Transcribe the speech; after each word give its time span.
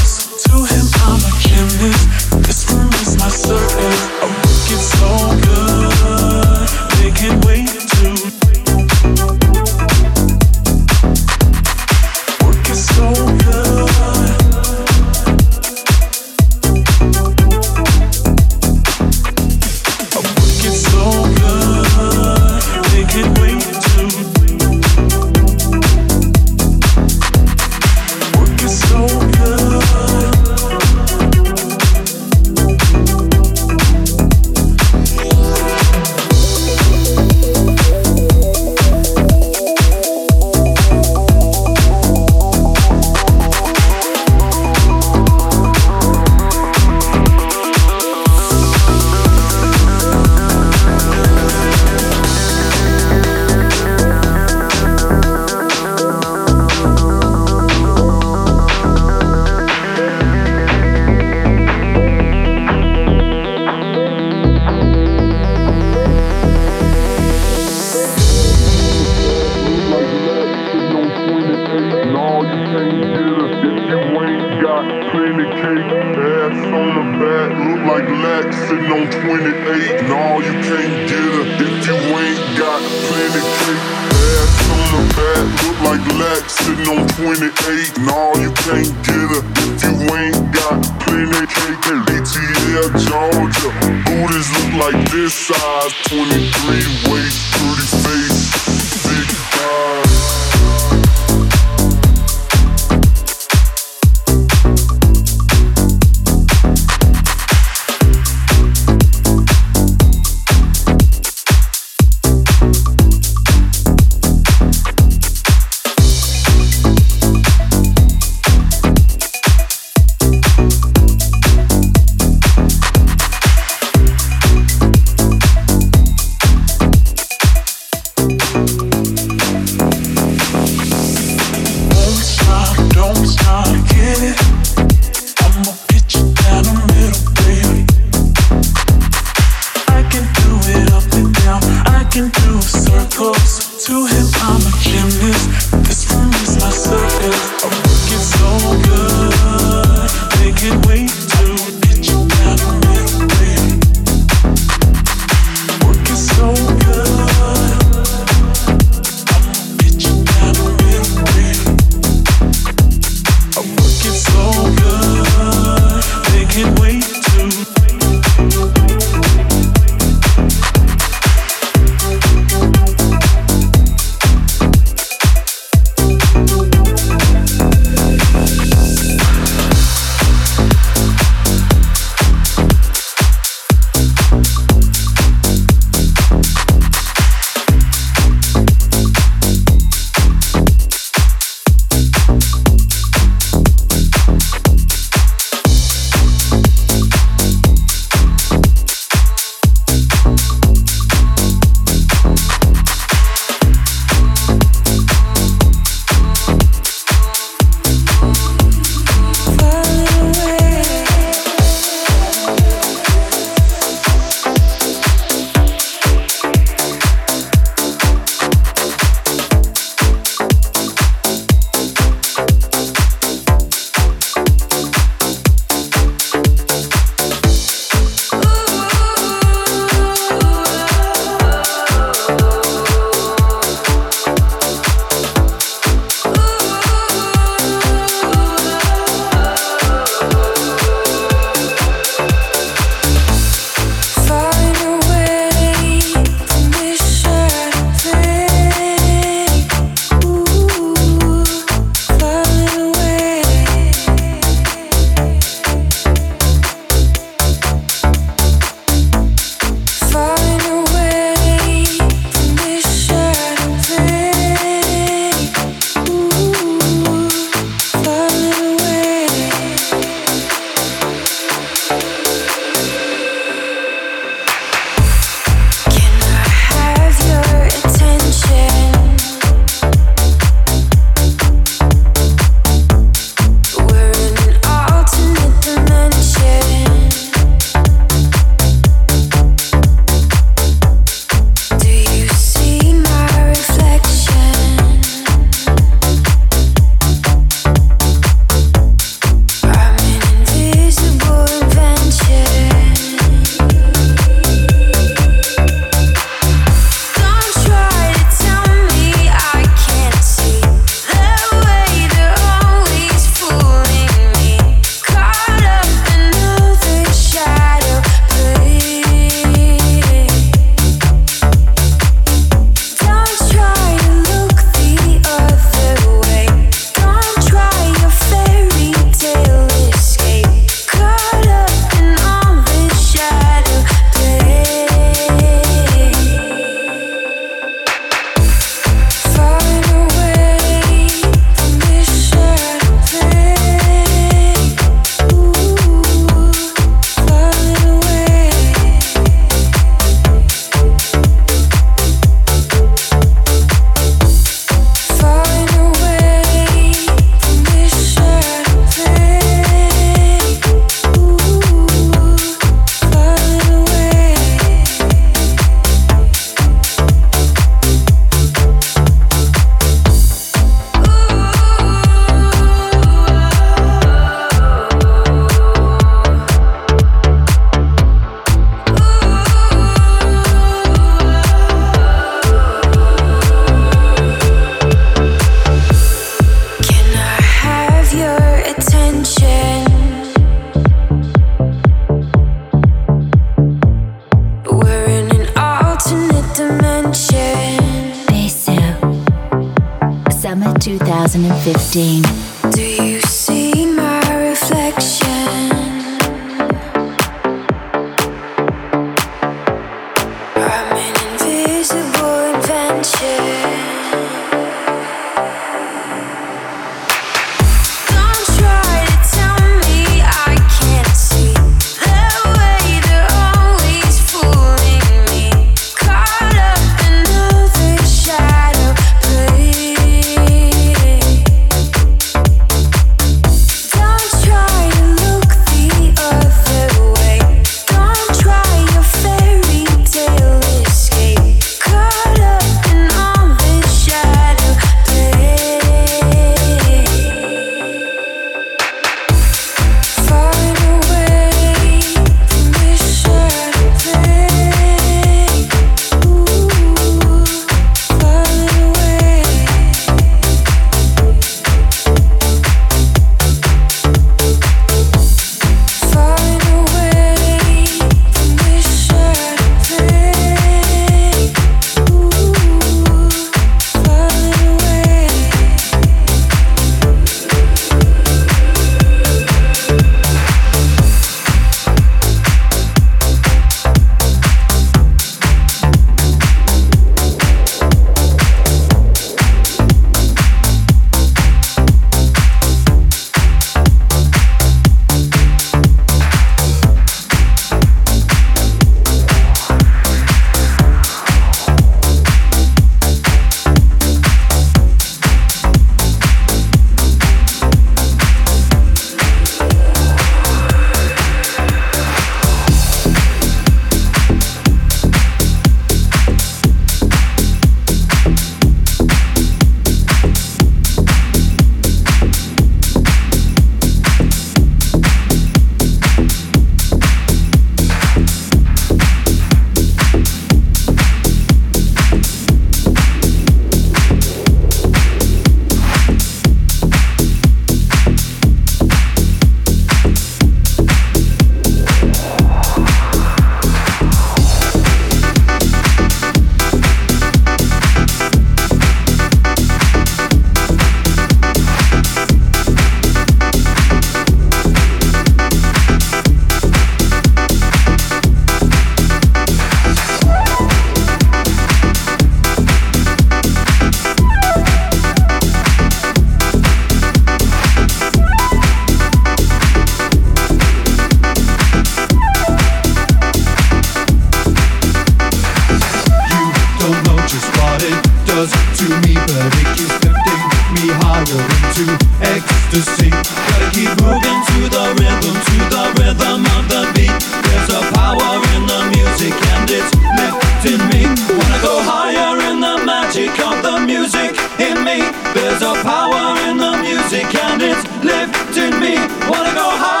To 578.81 578.89
me, 579.05 579.13
but 579.13 579.45
it 579.61 579.67
keeps 579.77 579.93
lifting 580.01 580.41
me 580.73 580.89
higher 581.05 581.41
into 581.53 581.85
ecstasy. 582.33 583.09
Gotta 583.13 583.69
keep 583.77 583.93
moving 584.01 584.39
to 584.49 584.59
the 584.73 584.85
rhythm, 584.97 585.35
to 585.49 585.57
the 585.69 585.83
rhythm 586.01 586.41
of 586.57 586.63
the 586.65 586.81
beat. 586.97 587.13
There's 587.45 587.69
a 587.77 587.81
power 587.93 588.33
in 588.57 588.63
the 588.65 588.81
music 588.89 589.37
and 589.53 589.69
it's 589.69 589.91
lifting 590.17 590.81
me. 590.89 591.05
Wanna 591.37 591.59
go 591.61 591.77
higher 591.85 592.33
in 592.49 592.59
the 592.59 592.81
magic 592.83 593.37
of 593.45 593.61
the 593.61 593.85
music 593.85 594.33
in 594.57 594.83
me. 594.83 595.05
There's 595.35 595.61
a 595.61 595.73
power 595.85 596.41
in 596.49 596.57
the 596.57 596.73
music 596.81 597.29
and 597.37 597.61
it's 597.61 597.85
lifting 598.01 598.79
me. 598.81 598.97
Wanna 599.29 599.53
go 599.53 599.69
higher. 599.77 600.00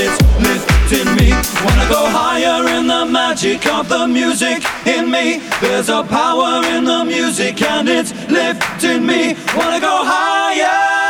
It's 0.00 0.20
lifting 0.40 1.08
me. 1.16 1.30
Wanna 1.64 1.88
go 1.88 2.02
higher 2.06 2.66
in 2.76 2.86
the 2.86 3.04
magic 3.04 3.66
of 3.66 3.88
the 3.88 4.06
music 4.06 4.64
in 4.86 5.10
me. 5.10 5.40
There's 5.60 5.88
a 5.88 6.02
power 6.02 6.64
in 6.64 6.84
the 6.84 7.04
music 7.04 7.60
and 7.62 7.88
it's 7.88 8.12
lifting 8.28 9.04
me. 9.06 9.36
Wanna 9.56 9.80
go 9.80 9.96
higher. 10.04 11.00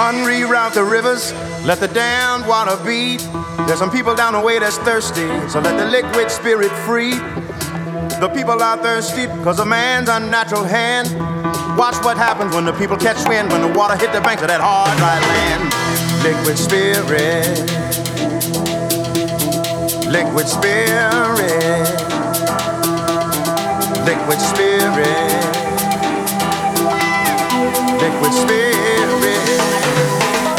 Unreroute 0.00 0.74
the 0.74 0.84
rivers, 0.84 1.32
let 1.66 1.80
the 1.80 1.88
dammed 1.88 2.46
water 2.46 2.76
beat. 2.86 3.18
There's 3.66 3.80
some 3.80 3.90
people 3.90 4.14
down 4.14 4.32
the 4.32 4.40
way 4.40 4.60
that's 4.60 4.78
thirsty, 4.78 5.26
so 5.48 5.58
let 5.58 5.76
the 5.76 5.86
liquid 5.86 6.30
spirit 6.30 6.70
free. 6.86 7.14
The 8.20 8.30
people 8.32 8.62
are 8.62 8.76
thirsty 8.76 9.26
because 9.26 9.58
of 9.58 9.66
man's 9.66 10.08
unnatural 10.08 10.62
hand. 10.62 11.08
Watch 11.76 11.96
what 12.04 12.16
happens 12.16 12.54
when 12.54 12.64
the 12.64 12.72
people 12.74 12.96
catch 12.96 13.28
wind, 13.28 13.50
when 13.50 13.60
the 13.60 13.76
water 13.76 13.96
hit 13.96 14.12
the 14.12 14.20
banks 14.20 14.42
of 14.42 14.46
that 14.46 14.60
hard, 14.60 14.96
dry 14.98 15.18
land. 15.18 15.88
Liquid 16.22 16.56
spirit. 16.56 17.58
Liquid 20.06 20.46
spirit. 20.46 21.88
Liquid 24.06 24.40
spirit. 24.40 25.38
Liquid 28.00 28.32
spirit. 28.32 29.17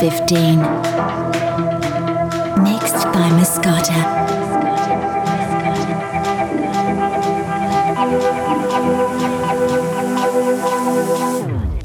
15. 0.00 0.58
Mixed 2.62 3.04
by 3.14 3.30
Mascota. 3.32 3.96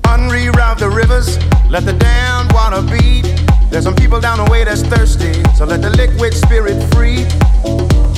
Unreroute 0.03 0.77
the 0.79 0.89
rivers, 0.89 1.37
let 1.69 1.85
the 1.85 1.93
down 1.93 2.49
water 2.49 2.81
beat. 2.81 3.23
There's 3.69 3.85
some 3.85 3.95
people 3.95 4.19
down 4.19 4.43
the 4.43 4.51
way 4.51 4.65
that's 4.65 4.81
thirsty, 4.81 5.31
so 5.55 5.63
let 5.63 5.81
the 5.81 5.91
liquid 5.91 6.33
spirit 6.33 6.83
free. 6.93 7.23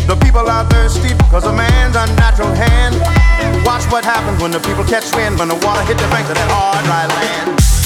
The 0.07 0.17
people 0.23 0.49
are 0.49 0.67
thirsty 0.69 1.13
because 1.13 1.45
a 1.45 1.53
man's 1.53 1.95
unnatural 1.95 2.49
hand. 2.55 2.95
Watch 3.63 3.83
what 3.91 4.03
happens 4.03 4.41
when 4.41 4.49
the 4.49 4.59
people 4.59 4.83
catch 4.85 5.15
wind, 5.15 5.37
when 5.37 5.49
the 5.49 5.59
water 5.63 5.83
hit 5.83 5.97
the 5.97 6.07
banks 6.09 6.29
of 6.29 6.35
that 6.35 6.49
hard, 6.49 6.83
dry 6.85 7.05
land. 7.05 7.82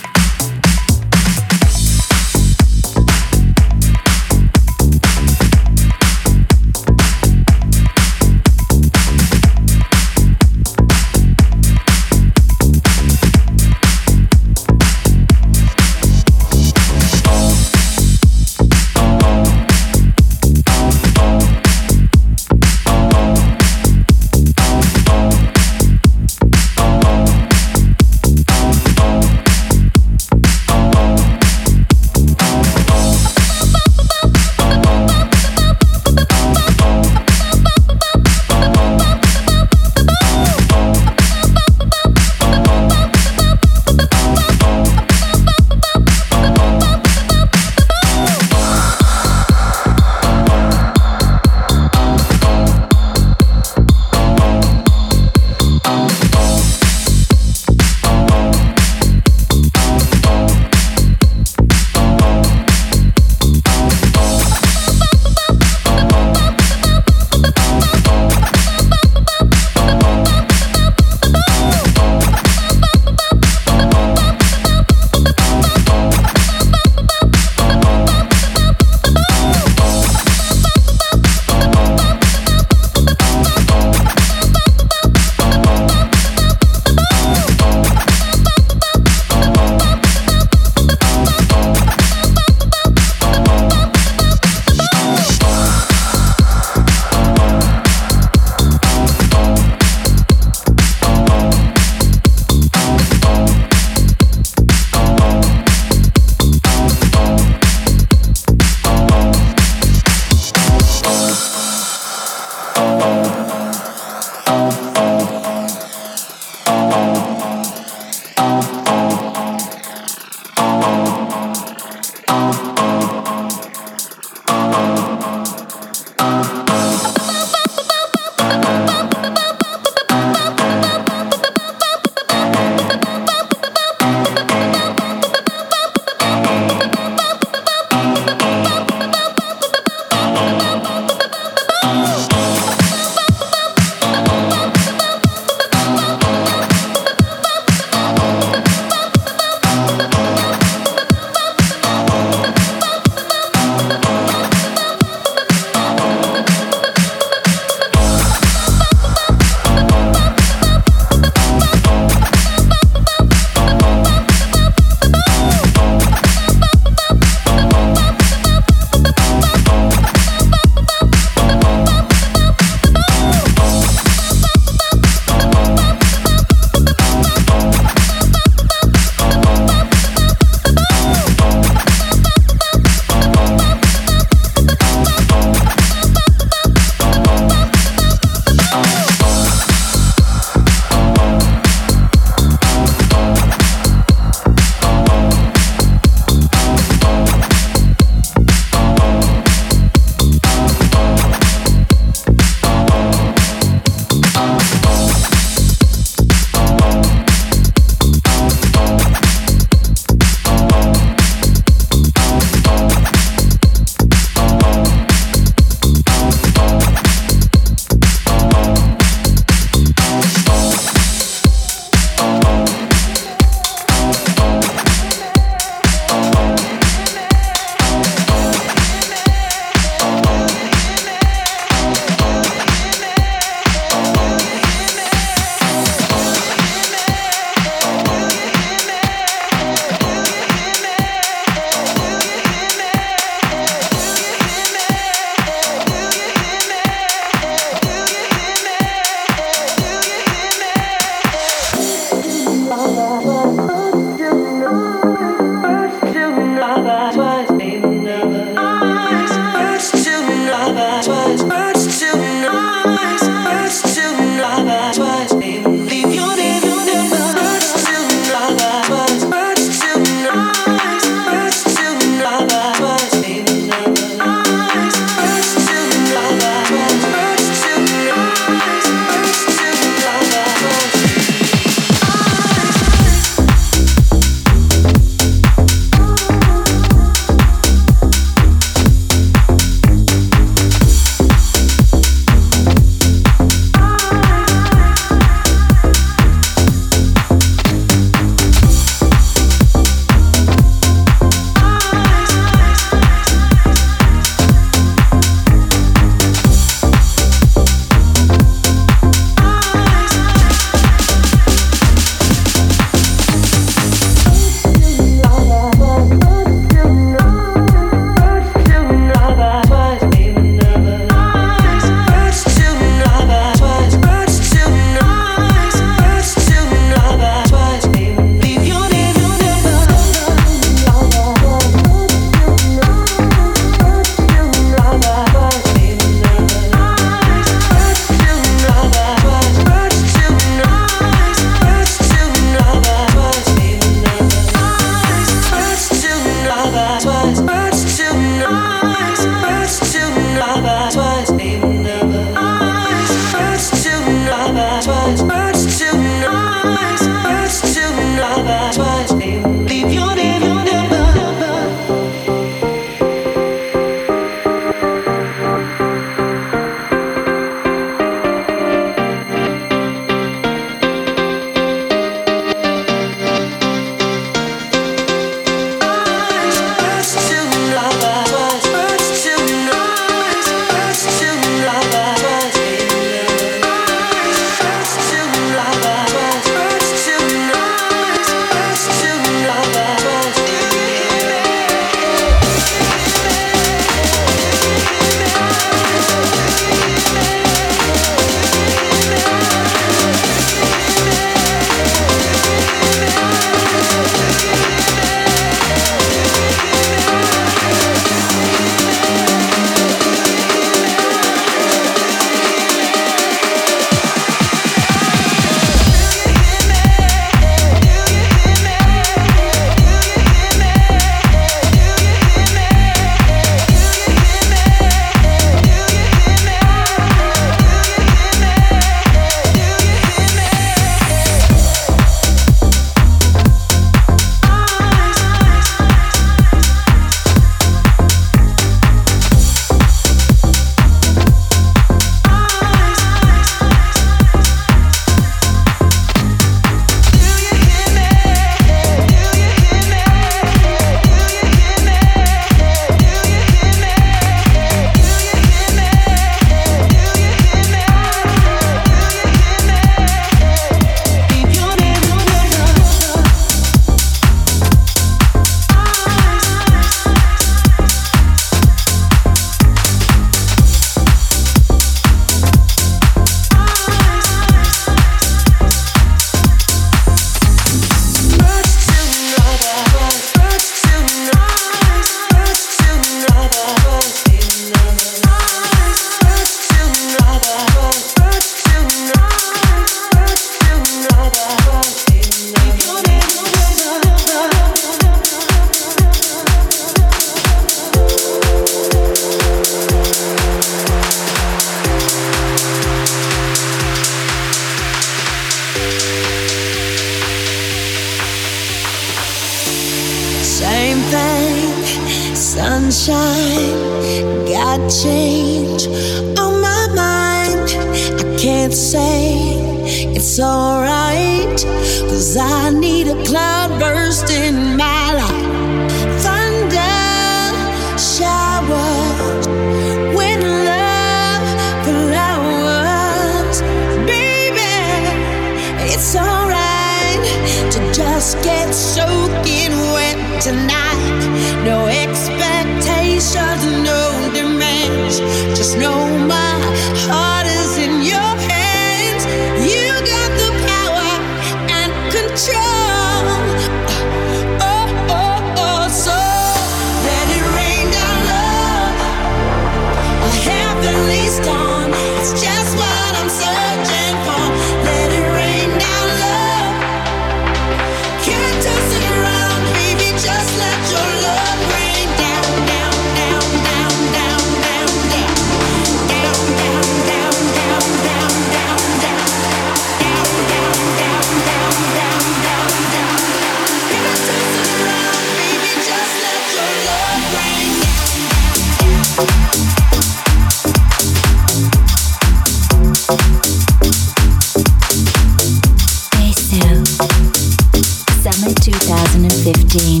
2015. 599.12 600.00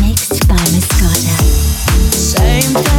Mixed 0.00 0.48
by 0.48 0.62
Mascota. 0.72 1.36
Same 2.12 2.91